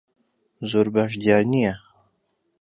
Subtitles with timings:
[0.69, 1.73] زۆر باش دیار نییە.